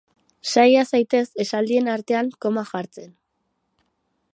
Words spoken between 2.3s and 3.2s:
komak jartzen.